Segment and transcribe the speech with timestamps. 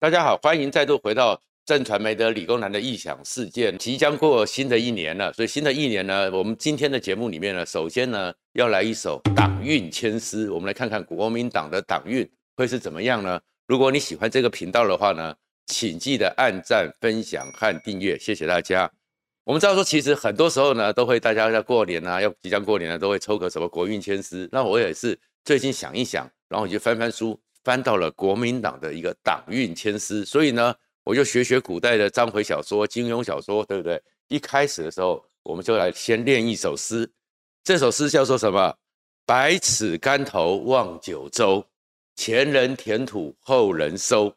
[0.00, 3.72] 大家好，欢迎再度回到正传媒的理工男的异想世界。
[3.78, 12.24] 即将过新的一年了，所以新的一年呢，我们今天的节目里面呢，首先呢要来一首党运千诗，我们来看看国民党的党运
[12.54, 13.40] 会是怎么样呢？
[13.66, 15.34] 如果你喜欢这个频道的话呢，
[15.66, 18.88] 请记得按赞、分享和订阅，谢谢大家。
[19.42, 24.48] 我们知道说，其实很多时候呢，都会大家在过年啊，要即将过年了，都会抽个什么国运千诗。
[24.52, 30.24] 那我也是最近想一想，然后我就翻翻书，翻到了国民党的一个党运签诗。
[30.24, 30.74] 所以呢，
[31.04, 34.02] 我就学学古代的章回小说、金庸小说，对不对？
[34.28, 37.10] 一开始的时候，我们就来先练一首诗。
[37.64, 38.74] 这首诗叫做什么？
[39.26, 41.64] 百尺竿头望九州，
[42.16, 44.34] 前人填土后人收，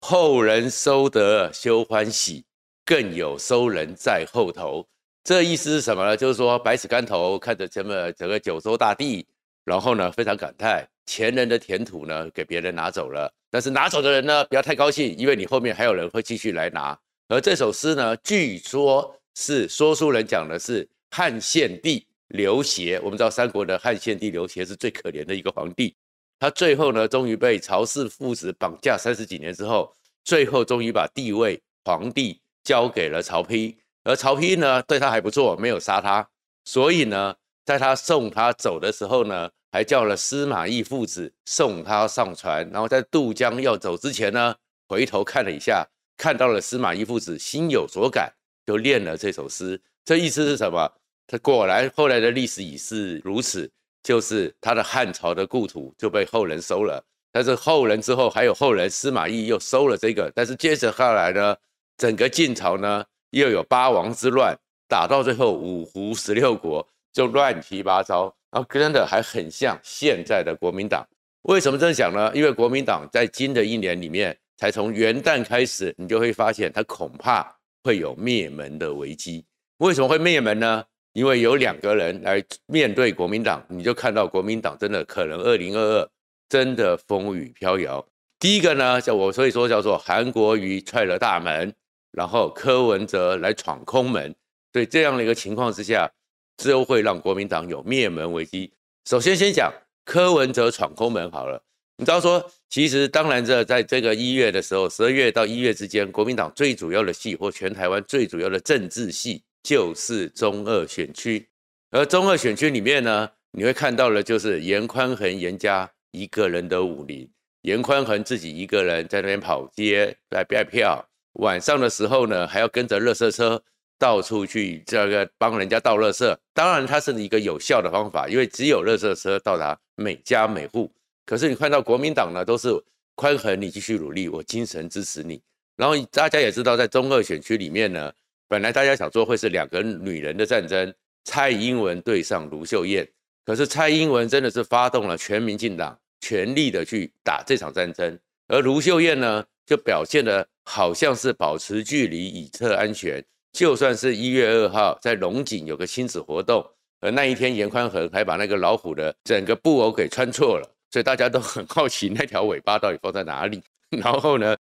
[0.00, 2.44] 后人收得休欢喜。
[2.86, 4.86] 更有收人在后头，
[5.24, 6.14] 这意思是什么呢？
[6.14, 9.26] 就是说百尺竿头看着这么整个九州大地，
[9.64, 16.98] 然后呢非常感叹前人的田土呢给别人拿走了，但是拿走的人呢不要太高兴，因为你后面还有人会继续来拿。
[17.28, 25.94] 而这首诗呢，据说是说书人讲的是汉献帝刘协，我们知道三国的汉献帝刘协是最可怜的一个皇帝，
[26.38, 32.40] 他最后呢终于被曹氏父子绑架三十几年之后，最后终于把帝位皇帝。
[32.64, 36.26] 交给了曹丕，而曹丕呢对他还不错，没有杀他，
[36.64, 37.34] 所以呢，
[37.64, 44.54] 在他送他走的时候呢，还叫了司马懿父子送他上船，然后在渡江要走之前呢，
[44.88, 48.32] 回头看了一下，看到了司马懿父子心有所感，
[48.66, 49.80] 就念了这首诗。
[50.04, 50.92] 这意思是什么？
[51.26, 53.70] 他果然后来的历史已是如此，
[54.02, 61.56] 就是他的汉朝的故土就被后人收了，但是后人之后还有后人，司马懿又收了这个，但是接着下来呢？
[61.96, 64.54] 整个晋朝呢，又有八王之乱，
[64.88, 71.06] 打到最后五胡十六国就乱七八糟，然后真的还很像现在的国民党。
[71.42, 72.30] 为什么这么讲呢？
[72.34, 79.44] 因为国民党在今的一年里面，才从元旦开始，你就会发现它恐怕会有灭门的危机。
[79.78, 80.84] 为什么会灭门呢？
[81.12, 86.10] 因为有两个人来面对国民党，你就看到国民党真的可能二零二二
[86.48, 88.04] 真的风雨飘摇。
[88.38, 91.72] 第一个呢，叫我所以说叫做韩国瑜踹了大门。
[92.16, 94.32] 然后柯文哲来闯空门，
[94.72, 96.08] 所以这样的一个情况之下，
[96.56, 98.72] 就会让国民党有灭门危机。
[99.04, 99.72] 首先先讲
[100.04, 101.62] 柯文哲闯空门好了，
[101.98, 111.48] 你知道说，其实当然这在这个一月的时候，十二月到一月之间，国民党最主要的戏或全台湾最主要的政治戏就是中二选区，
[111.90, 117.30] 而中二选区里面呢，你会看到的就是严宽恒严家一个人的武林，
[117.62, 121.06] 严宽恒自己一个人在那边跑街来卖票。
[121.34, 123.62] 晚上的时候呢，还要跟着垃圾车
[124.04, 126.36] 到处去这个帮人家倒垃圾。
[126.52, 130.92] 当然，它是一个有效的方法，因为只有垃圾车到达每家每户。
[131.24, 132.68] 可是你看到国民党呢，都是
[133.14, 135.40] 宽恒，你继续努力，我精神支持你。
[135.74, 138.12] 然后大家也知道，在中二选区里面呢，
[138.46, 140.92] 本来大家想说会是两个女人的战争，
[141.24, 143.08] 蔡英文对上卢秀燕。
[143.46, 150.46] 可是蔡英文真的是发动了全民进党，全力的去打这场战争，而卢秀燕呢，就表现的。
[150.66, 153.22] 好像是保持距离以策安全，
[153.54, 156.62] 就算是一月二号在龙井有个亲子活动，
[157.00, 163.62] 而那一天严宽恒还把那个老虎的整个布偶给穿错了， 所以大家都很好奇那条尾巴到底放在哪里。
[164.02, 164.56] 然后呢，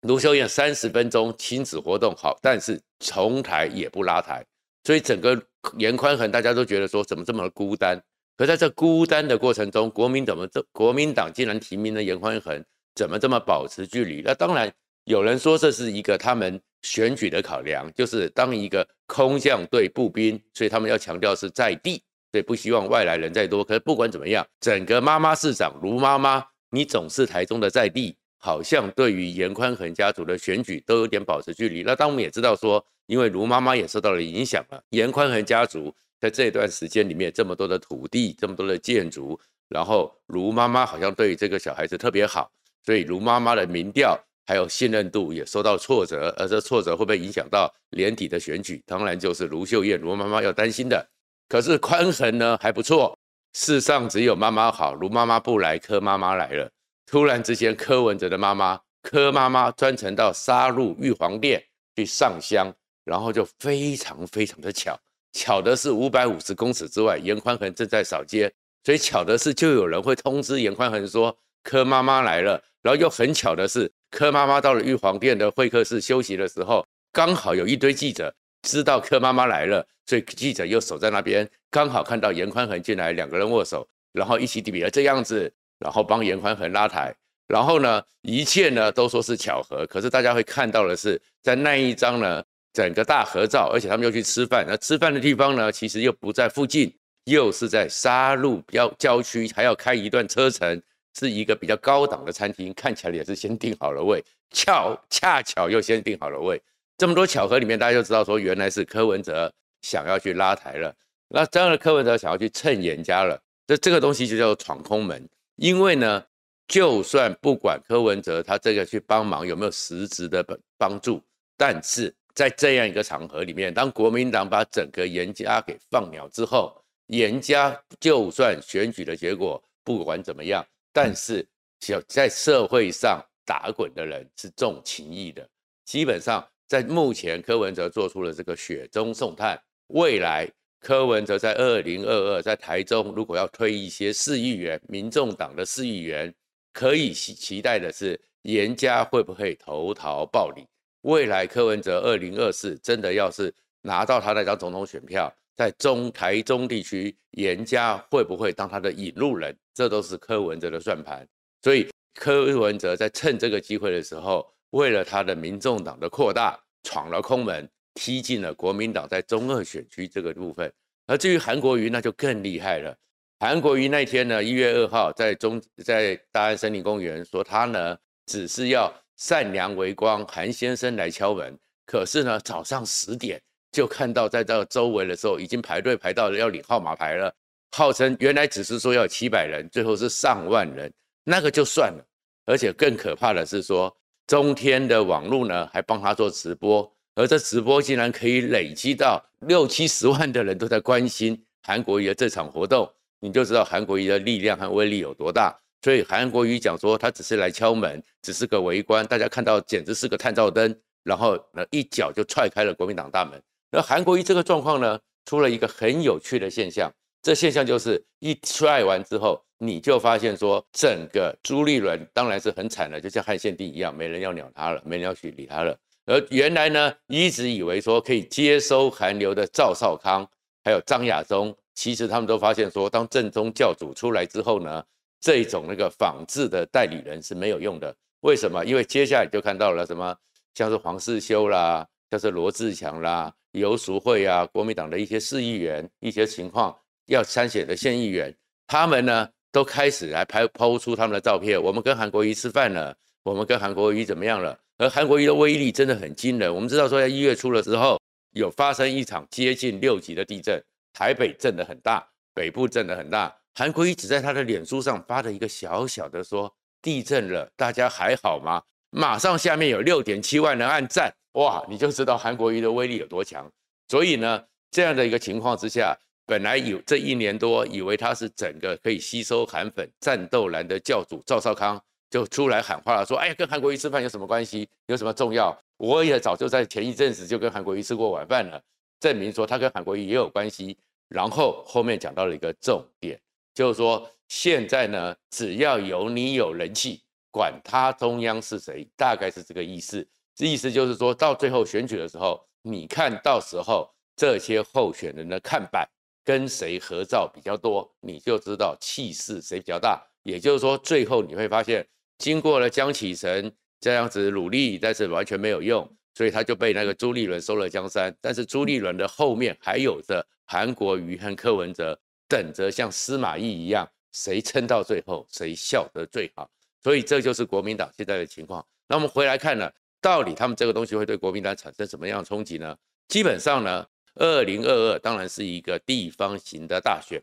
[0.00, 4.42] 卢秀燕三十分钟亲子活动好，但是从台也不拉台，
[4.82, 5.40] 所以整个
[5.76, 8.02] 严宽恒大家都觉得说怎么这么孤单？
[8.38, 12.64] 可在这孤单的过程中，国民怎么这国民党竟然提名了严宽恒，
[12.94, 14.22] 怎么这么保持距离？
[14.22, 14.72] 那当然。
[15.04, 23.64] 有人说这是一个他们选举的考量，就是当一个空降对步兵，所以他们要强调是在地，所以不希望外来人再多。
[23.64, 31.82] 可是不管怎么样，整个妈妈市长卢妈妈，你总是台中的在地，好像对于严宽恒家族的选举都有点保持距离。
[31.82, 39.38] 那当我们也知道说，因为卢妈妈也受到了影响了，严宽恒家族在这段时间里面这么多的土地，这么多的建筑，
[39.68, 42.50] 然后卢妈妈好像对于这个小孩子特别好，
[42.84, 44.18] 所以卢妈妈的民调。
[44.48, 48.82] 还有信任度也受到挫折，而这挫折会不会影响到年底的选举？
[48.86, 51.06] 当然就是卢秀燕卢妈妈要担心的。
[51.50, 53.14] 可是宽恒呢还不错，
[53.52, 56.70] 世上只有妈妈好，卢妈妈不来，柯妈妈来了。
[57.04, 61.62] 突然之间，柯文哲的妈妈柯妈妈专程到沙鹿玉皇殿
[61.94, 62.72] 去上香，
[63.04, 64.98] 然后就非常非常的巧，
[65.34, 68.50] 巧的是五百五十公尺之外，严宽恒正在扫街，
[68.82, 73.92] 所以巧的是就有人会通知严宽恒说柯妈妈来了，然后又很巧的是。
[74.10, 87.14] 柯妈妈到了玉皇殿的会客室休息的时候，刚好有一堆记者知道柯妈妈来了，所以记者又守在那边，刚好看到严宽恒进来，两个人握手，然后一起比了这样子，然后帮严宽恒拉台。
[87.46, 92.44] 然后呢，一切呢都说是巧合，可是大家会看到的是，在那一张呢，
[92.74, 96.94] 整个大合照，而且他们又去吃饭，那吃饭的地方呢，其实又不在附近，
[97.24, 100.82] 又是在沙鹿郊郊区，还要开一段车程，
[101.18, 106.62] 是一个比较高档的餐厅，看起来也是先订好了位，巧恰巧又先订好了位，
[106.96, 110.94] 这么多巧合里面，大家就知道说，原来是柯文哲想要去拉台了，
[111.28, 116.24] 那这样的柯文哲想要去蹭严家了，这这个东西就叫做闯空门，因为呢。
[116.68, 121.18] 就算不管柯文哲他这个去帮忙有没有实质的帮帮助，
[121.56, 130.62] 但是在这样一个场合里面，当国民党把整个严家给放鸟之后，严家就算选举的结果不管怎么样，
[131.00, 131.46] 但是
[131.86, 135.48] 有在社会上打滚的人是重情义的，
[135.84, 139.56] 基本上在目前柯文哲做出了这个雪中送炭，
[139.86, 140.50] 未来
[140.80, 146.34] 柯文哲在二零二二在台中如果要推一些市议员，民众党的市议员。
[146.72, 150.66] 可以期期待的是，严家会不会投桃报李？
[151.02, 159.54] 未来柯文哲二零二四真的要是拿到他那张总统选票，在中台中地区，严家会不会当他的引路人？
[159.74, 161.26] 这都是柯文哲的算盘。
[161.62, 170.72] 所以柯文哲在趁这个机会的时候，为了他的民众党的扩大，闯了空门，踢进了国民党在中二选区这个部分。
[171.08, 172.96] 而至于韩国瑜，那就更厉害了。
[173.40, 177.96] 韩国瑜那天呢，一月二号在中在大安森林公园说他呢
[178.26, 181.58] 只是要善良为光，韩先生来敲门。
[181.84, 183.40] 可是呢早上十点
[183.78, 187.32] 就看到在这个周围的时候已经排队排到了要领号码牌了，
[187.70, 190.92] 号称原来只是说要七百人，最后是上万人，
[191.22, 192.04] 那个就算了。
[192.44, 193.96] 而且更可怕的是说
[194.26, 202.92] 中天的网络呢还帮他做直播，而这直播竟然可以累积到六七十万的人都在关心韩国瑜的这场活动。
[203.20, 213.40] 你就知道韩国瑜的力量和威力有多大，所以韩国瑜讲说他只是来敲门，只是个围观，大家看到简直是个探照灯，然后呢一脚就踹开了国民党大门。
[213.70, 216.90] 那韩国瑜这个状况呢，出了一个很有趣的现象，
[217.22, 225.76] 这现象就是一踹完之后，你就发现说整个朱立伦当然是很惨了，就像汉献帝一样，没人要鸟他了，没人要去理他了。
[226.06, 230.26] 而原来呢，一直以为说可以接收韩流的赵少康，
[230.64, 231.54] 还有张亚中。
[231.74, 234.82] 其实他们都发现说，当正宗教主出来之后呢，
[235.20, 237.94] 这种那个仿制的代理人是没有用的。
[238.22, 238.64] 为什么？
[238.64, 240.16] 因为接下来就看到了什么，
[240.54, 246.76] 像是黄世修啦，像是罗志强啦，游淑慧啊，国民党的一些市议员，一些情况
[247.06, 248.34] 要参选的县议员，
[248.66, 251.60] 他们呢都开始来拍抛出他们的照片。
[251.62, 254.58] 我们跟韩国瑜吃饭了，我们跟韩国瑜怎么样了？
[254.78, 256.54] 而韩国瑜的威力真的很惊人。
[256.54, 258.00] 我们知道说，在一月初的时候，
[258.32, 260.62] 有发生一场接近六级的地震。
[260.94, 263.36] 台北震得很大，北部震得很大。
[263.54, 273.50] 韩国瑜只在他的脸书上发了一个小小的说：“地震了，大家还好吗？”马上下面有六点七万人按赞，哇，你就知道韩国瑜的威力有多强。
[273.88, 275.96] 所以呢，这样的一个情况之下，
[276.26, 281.80] 本来有这一年多以为他是整个可以吸收韩粉战斗蓝的教主赵少康，
[282.10, 284.68] 就出来喊话了，说：“哎呀，跟韩国瑜吃饭有什么关系？
[284.86, 285.56] 有什么重要？
[285.76, 288.60] 我也早就在前一阵子就跟韩国瑜吃过晚饭了，
[289.00, 290.76] 证明说他跟韩国瑜也有关系。”
[291.08, 293.18] 然后后面讲到了一个重点，
[293.54, 297.00] 就是说现在呢，只要有你有人气，
[297.38, 300.04] 管他中央是谁，大概是这个意思。
[300.34, 305.88] 这意思就是说到最后选举的时候，你看到时候这些候选人的看板
[306.24, 310.04] 跟谁合照比较多，你就知道气势谁比较大。
[310.24, 311.86] 也就是说，最后你会发现，
[312.18, 318.12] 经过了江启臣这样子努力，但是完全没有用，所以他就被那个朱立伦收了江山。
[318.20, 320.26] 但是朱立伦的后面还有着。
[320.50, 326.50] 韩国瑜和柯文哲等着像司马懿一样，谁撑到最后，谁笑得最好。
[326.82, 328.64] 所以这就是国民党现在的情况。
[328.86, 329.70] 那我们回来看呢，
[330.00, 332.76] 到底他们这个东西会对国民党产生什么样的冲击呢？
[333.08, 337.22] 基本上呢，二零二二当然是一个地方型的大选，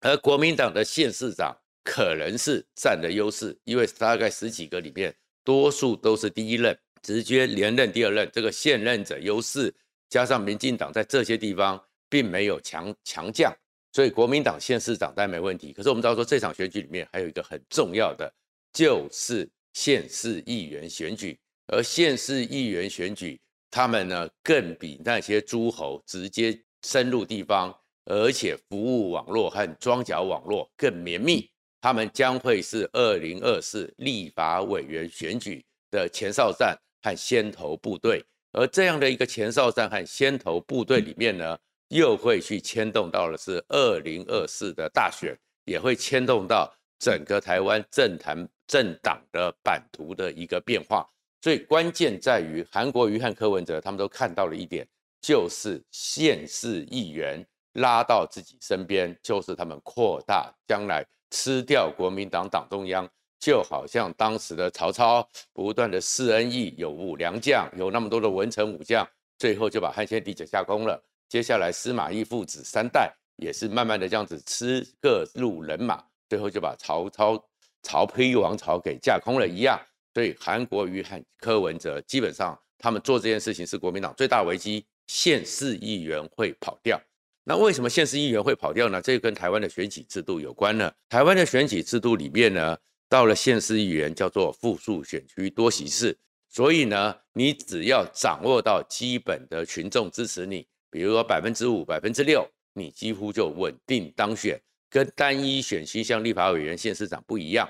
[0.00, 9.74] 而国民党的县市长可能是占的优势，因为大概十几个里面，多数都是第一任直接连任第二任，这个现任者优势，
[10.08, 11.82] 加上民进党在这些地方。
[12.10, 13.52] 并没有强强将，
[13.90, 15.72] 所以国民党县市长当然没问题。
[15.72, 18.32] 可是我们知道说，这场选举里面还有一个很重要的，
[18.74, 21.38] 就是县市议员选举。
[21.68, 23.40] 而县市议员选举，
[23.70, 31.48] 他们呢更比那些诸侯直接深入地方，而且服务网络和庄脚网络更绵密。
[31.80, 38.24] 他们将会是二零二四立法委员选举的前哨战和先头部队。
[38.52, 51.08] 而这样的一个前哨战和先头部队里面呢，又会去牵动到的是二零二四的大选，也会牵动到整个台湾政坛政党的版图的一个变化。
[51.40, 54.86] 所以关键在于韩国瑜和柯文哲他们都看到了一点，
[55.20, 57.44] 就是县市议员
[57.74, 63.08] 拉到自己身边，就是他们扩大将来吃掉国民党党中央。
[63.40, 69.06] 就好像当时的曹操不断的施恩义，有武良将，有那么多的文臣武将，
[69.36, 70.98] 最后就把汉献帝给架空了。
[71.28, 77.38] 接下来司马懿父子三代也是慢慢的这样子吃各路人马，最后就把曹操
[77.84, 79.80] 曹丕王朝给架空了一样。
[80.12, 87.00] 所以韩国瑜和柯文哲基本上他们做这件事情是国民党最大危机，县市议员会跑掉。
[87.44, 89.00] 那为什么县市议员会跑掉呢？
[89.00, 90.92] 这跟台湾的选举制度有关呢。
[91.08, 92.76] 台湾的选举制度里面呢。
[93.06, 104.60] 到了县市议员叫做复数选区多席次，所以呢，你只要掌握到基本的群众支持你，比如说百分之五、百分之六，你几乎就稳定当选。
[104.94, 107.68] 跟单一选区像立法委员、县市长不一样，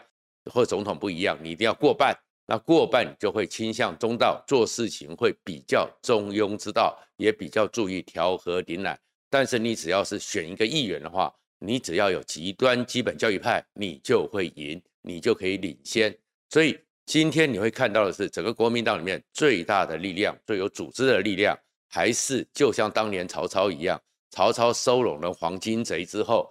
[0.52, 2.14] 或总统不一样，你一定要过半。
[2.46, 9.00] 那过半就会倾向中道，做事情会比较中庸之道，也比较注意调和邻来。
[9.30, 14.78] 但是你只要是选一个议员的话，你只要有极端基本教义派，你就会赢。
[15.06, 16.14] 你就可以领先，
[16.48, 21.54] 所以今天你会看到的是，整个国民党里面最大的力量、最有组织的力量，
[21.90, 24.00] 还是就像当年曹操一样，
[24.30, 26.50] 曹操收拢了黄巾贼之后，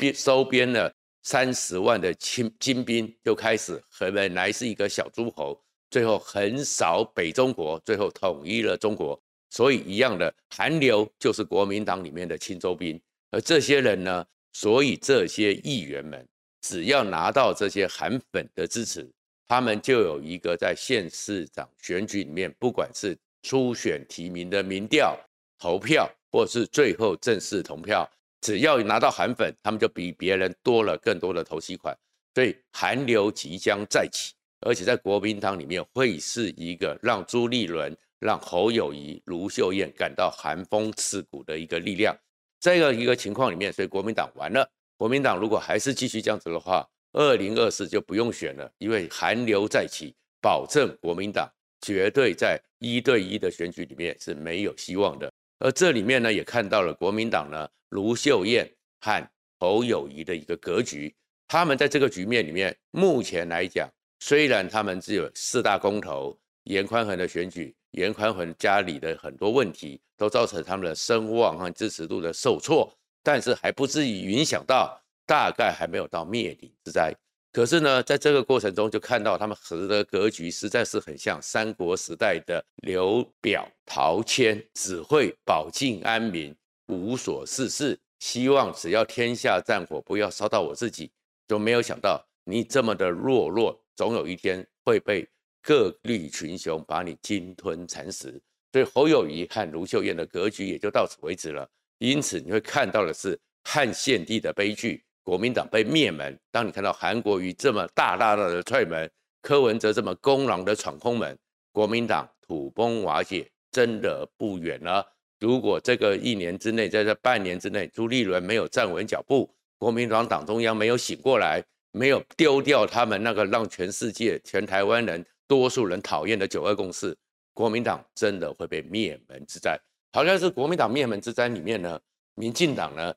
[0.00, 0.90] 编收编了
[1.22, 9.20] 三十万的清精兵，就开始本来是一个小诸侯，最后横扫北中国，最后统一了中国。
[9.50, 12.98] 所以一样的，韩流就是国民党里面的青州兵，
[13.30, 16.26] 而这些人呢，所以这些议员们。
[16.62, 19.10] 只要拿到这些韩粉的支持，
[19.48, 25.18] 他们就有一个在县市长选举里面，不管是初选提名的民调
[25.58, 28.08] 投票，或是最后正式投票，
[28.40, 31.96] 只要拿到韩粉，他们就比别人多了更多的头期款。
[32.34, 42.16] 所以韩流即将再起，而且在国民党里面会是一个让朱立伦、让侯友谊、卢秀燕感到寒风刺骨的一个力量。
[42.60, 44.68] 这样一个情况里面，所以国民党完了。
[44.96, 55.32] 国民党如果还是继续这样子的话，二零二四就不用选了，因为韩流再起，保证国民党绝对在一对一的选举里面是没有希望的。
[55.58, 58.68] 而这里面呢，也看到了国民党呢，卢秀燕
[59.00, 61.14] 和侯友谊的一个格局。
[61.46, 63.88] 他们在这个局面里面，目前来讲，
[64.20, 72.96] 虽然他们只有四大公投，严宽恒的选举，严宽恒家里的很多问题，都造成他们的声望和支持度的受挫。
[73.22, 77.12] 但是还不至于影响到，大概还没有到灭顶之灾。
[77.52, 86.54] 可是呢，在这个过程中就看到他们合的格局实在是很像三国时代的刘表、陶谦，只会保境安民，
[86.90, 91.10] 无所事事，希望只要天下战火不要烧到我自己。
[91.46, 95.28] 都没有想到你这么的懦弱，总有一天会被
[95.60, 98.40] 各路群雄把你鲸吞蚕食。
[98.72, 101.68] 所以侯友宜和卢秀燕的格局也就到此为止了。
[101.98, 106.38] 因此，你会看到的是汉献帝的悲剧，国民党被灭门。
[106.52, 109.10] 当你看到韩国瑜这么大大大的踹门，
[109.42, 111.36] 柯文哲这么公然的闯空门，
[111.72, 115.04] 国民党土崩瓦解真的不远了。
[115.40, 127.16] 如果这个一年之内，在这半年之内，朱立伦没有站稳脚步，国民党党中央没有醒过来，没有丢掉他们那个让全世界、全台湾人多数人讨厌的九二共识，
[127.54, 129.80] 国民党真的会被灭门之灾。
[130.12, 131.98] 好像是国民党灭门之灾里面呢，
[132.34, 133.14] 民进党呢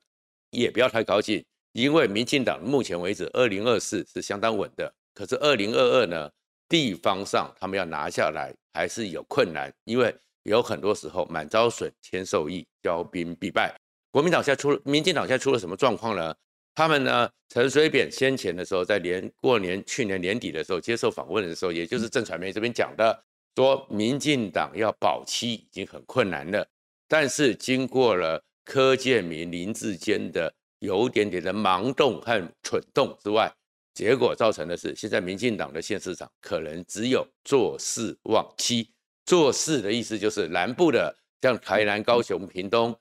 [0.50, 6.30] 也不要太高兴，因为民进党目前为止二零二四是相当稳的，可是二零二二呢，
[6.68, 13.74] 地方上他们要拿下来还是有困难，因为有很多时候满招损，谦受益，骄兵必败。
[14.10, 16.34] 国民党现在出了，民进党现在出了什么状况呢？
[16.76, 23.24] 他们呢，陈水扁先前的时候，在年过年去年年底的时候接受访问的时候，也就是郑传媒这边讲的，
[23.54, 26.66] 说民进党要保期已经很困难了。
[27.08, 33.52] 但是经过了柯建铭、林志坚的有点点的盲动和蠢动之外，
[33.94, 38.93] 结果造成的是，现在民进党的县市长可能只有坐四望七。
[39.24, 42.94] 坐四的意思就是南部的，像台南、高雄、屏东、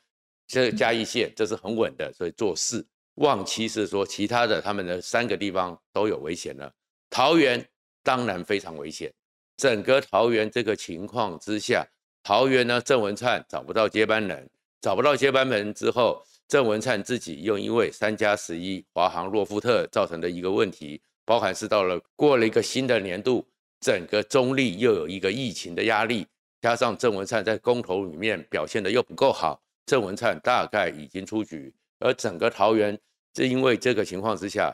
[0.47, 6.71] 这嘉义县，这是很稳的，所以做事望期是说其他的他们的三个地方都有危险了。
[7.09, 7.63] 桃园
[8.01, 9.13] 当然非常危险，
[9.57, 11.87] 整个桃园这个情况之下。
[12.25, 14.49] 桃园呢，郑文灿找不到接班人，
[14.79, 23.45] 找不到接班人之后，郑文灿自己又因为三加十一华航洛夫特造成的一个问题，包含是到了过了一个新的年度，
[23.83, 26.25] 整个中立又有一个疫情的压力，
[26.61, 32.97] 加上郑文灿在公投里面表现的又不够好，郑文灿大概已经出局，而整个桃园
[33.35, 34.73] 是因为这个情况之下，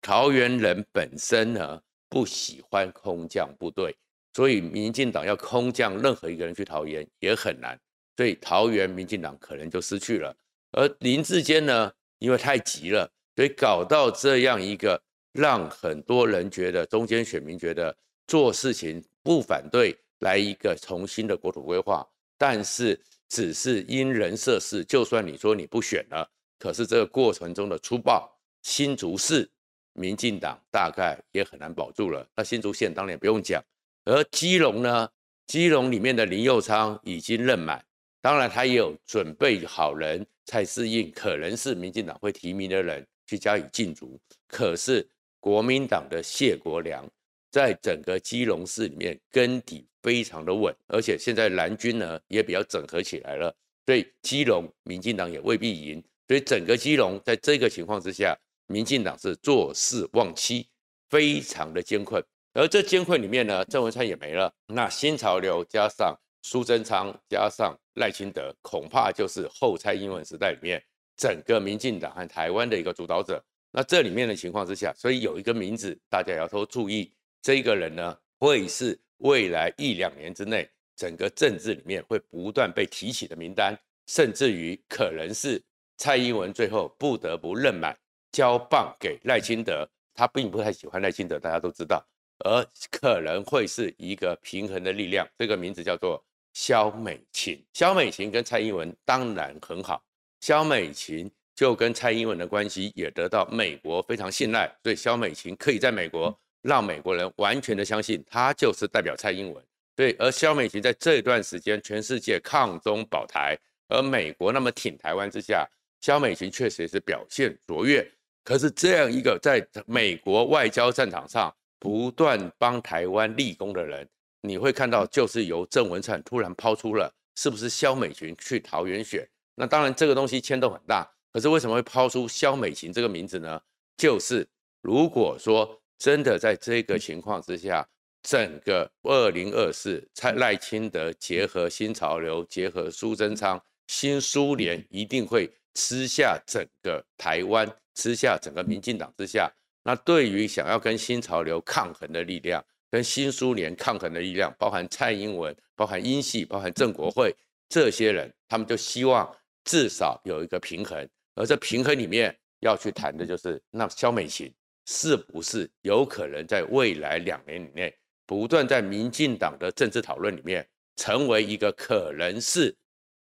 [0.00, 3.92] 桃园人本身呢不喜欢空降部队，
[4.34, 7.76] 所以民进党要空降任何一个人去桃园也很难，
[8.16, 10.32] 所以桃园民进党可能就失去了。
[10.70, 11.90] 而林志坚呢，
[12.20, 15.02] 因为太急了，所以搞到这样一个
[15.32, 17.96] 让很多人觉得中间选民觉得
[18.28, 26.30] 做事情不反对，来一个重新的国土规划，但是只是因人设事，就算你说你不选了，
[26.60, 28.30] 可是这个过程中的粗暴，
[28.62, 29.50] 新竹市。
[29.94, 32.24] 民进党大概也很难保住了。
[32.36, 33.60] 那新竹县当然也不用讲，
[34.04, 35.10] 而基隆呢？
[35.48, 37.84] 基隆里面的林佑昌已经任满，
[38.20, 44.16] 当然他也有准备好人，蔡适应可能是民进党会提名的人去加以竞逐。
[44.46, 45.04] 可是
[45.40, 47.04] 国民党的谢国梁
[47.50, 53.54] 在整个基隆市里面根底非常的稳，而且现在蓝军呢也比较整合起来了，
[53.86, 56.02] 所以基隆民进党也未必赢。
[56.26, 58.36] 所以整个基隆在这个情况之下。
[58.70, 60.68] 民进党是坐四望七，
[61.08, 62.22] 非常的艰困。
[62.52, 64.52] 而这艰困里面呢，郑文灿也没了。
[64.66, 70.84] 那新潮流加上苏贞昌加上赖清德，恐怕就是后蔡英文时代里面
[71.16, 73.42] 整个民进党和台湾的一个主导者。
[73.72, 77.10] 那这里面的情况之下，所以有一个名字大家要多注意，
[77.42, 85.62] 这一个人呢，会是未来一两年之内整个政治里面会不断被提起的名单，甚至于可能是
[85.96, 87.96] 蔡英文最后不得不任满。
[88.30, 92.06] 交棒给赖清德，他并不太喜欢赖清德，大家都知道，
[92.44, 95.26] 而可能会是一个平衡的力量。
[95.38, 97.64] 这个名字叫做萧美琴。
[97.72, 100.04] 萧美琴跟蔡英文当然很好，
[100.40, 109.64] 萧美琴就跟蔡英文的关系也得到美国非常信赖，所以萧美琴可以在美国让美国人完全的相信他就是代表蔡英文。
[109.94, 115.68] 对，而萧美琴在这段时间全世界抗中保台，而美国那么挺台湾之下，
[116.00, 118.08] 萧美琴确实也是表现卓越。
[118.44, 124.08] 可是这样一个在美国外交战场上不断帮台湾立功的人，
[124.42, 129.28] 你会看到就是由郑文灿突然抛出了是不是萧美琴去桃园选？
[129.54, 131.08] 那当然这个东西牵动很大。
[131.30, 133.60] 可是为什么会抛出萧美琴这个名字呢？
[133.96, 134.48] 就是
[134.80, 137.86] 如果说真的在这个情况之下，
[138.22, 147.68] 整个二零二四蔡赖清德结合新潮流，结合苏贞昌，新苏联一定会吃下整个台湾。
[147.94, 157.34] 吃下，整个民进党之下，那对于想要跟新潮流抗衡的力量，跟新苏联抗衡的力量，包含蔡英文，包含英系，包含郑国会
[157.68, 159.28] 这些人，他们就希望
[159.64, 161.08] 至少有一个平衡。
[161.34, 164.54] 而这平衡里面要去谈的就是，那萧美琴
[164.90, 172.74] 是不是有可能在未来两年以内，不断在民进党的政治讨论里面，成为一个可能是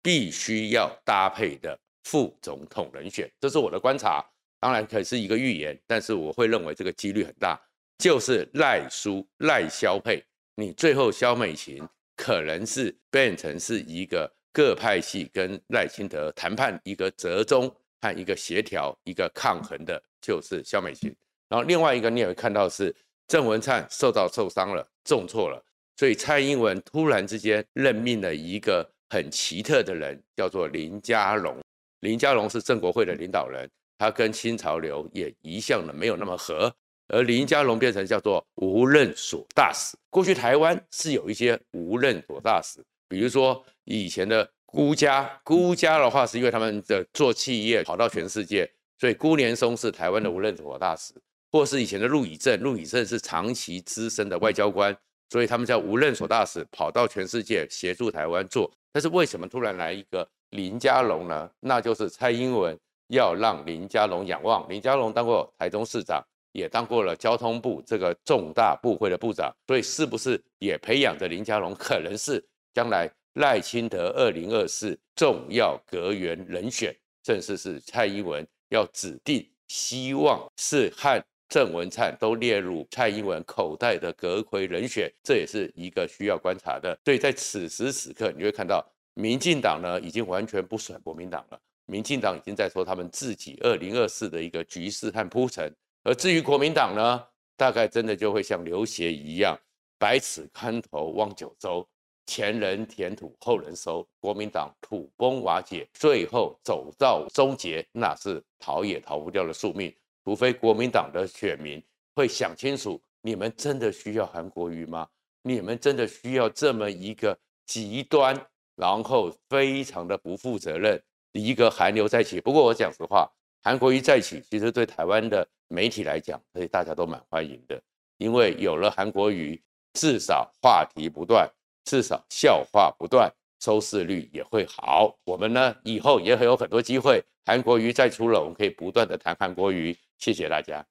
[0.01, 3.29] 必须要搭配的副总统人选？
[3.41, 4.25] 这是我的观察。
[4.61, 7.59] 当然可是一个预言，但是我会认为这个几率很大，
[7.97, 10.23] 就是赖苏赖萧配，
[10.55, 17.69] 你最后萧美琴可能是变成是一个各派系跟赖清德谈判一个折中
[17.99, 21.13] 和一个协调一个抗衡的，就是萧美琴。
[21.49, 22.95] 然后另外一个你也会看到是
[23.27, 25.61] 郑文灿受到受伤了，重挫了，
[25.97, 31.57] 所以蔡英文突然之间任命了一个很奇特的人，叫做林佳龙。
[31.99, 33.69] 林佳龙是郑国会的领导人。
[34.01, 36.73] 他跟新潮流也一向的没有那么合，
[37.09, 39.97] 而林佳龙变成叫做无任所大使。
[40.09, 51.13] 过去台湾是有一些无任所大使，比如说以前的辜家，辜家的话是因为他们的做企业跑到全世界，所以辜年松是台湾的无任所大使，
[51.51, 54.95] 或是以前的陆以正，陆以正是长期资深的外交官，
[55.29, 58.71] 所以他们叫无任所大使，跑到全世界协助台湾做。
[58.91, 61.49] 但是为什么突然来一个林佳龙呢？
[61.59, 62.77] 那就是蔡英文。
[63.11, 72.39] 要让林佳龙仰望，林佳龙当过台中市长，也当过了交通部这个重大部会的部长，所以是不是也培养着林佳龙，可能是
[72.71, 86.97] 将来赖清德二零二四重要阁员人选，正式是蔡英文要指定，希望是和郑文灿都列入蔡英文口袋的阁揆人选，这也是一个需要观察的。
[87.03, 91.59] 所以在此时此刻，你会看到民进党呢已经完全不甩国民党了。
[91.87, 97.25] 民进党已经在说他们自己二零二四的一个局势和铺陈，而至于国民党呢，
[97.57, 99.57] 大概真的就会像刘协一样，
[99.97, 101.83] 百尺竿头望九州，
[102.27, 109.91] 前人填土，后人收，国民党土崩瓦解，最后走到终结，那是逃也逃不掉的宿命。
[110.29, 115.07] 除非国民党的选民会想清楚，你们真的需要韩国瑜吗？
[115.41, 118.39] 你们真的需要这么一个极端，
[118.75, 121.01] 然后非常的不负责任？
[121.31, 123.27] 一个韩流再起，不过我讲实话，
[123.63, 127.81] 韩国瑜再起，其实对台湾的媒体来讲，所以大家都蛮欢迎的。
[128.19, 129.59] 因为有了韩国瑜，
[129.93, 131.49] 至少话题不断，
[131.85, 135.17] 至少笑话不断，收视率也会好。
[135.23, 139.97] 我们呢，以后也会有很多机会，韩国瑜再出了，我们可以不断的谈韩国瑜。
[140.19, 140.85] 谢谢大家。